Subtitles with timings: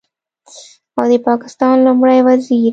[0.97, 2.67] او د پاکستان لومړي وزیر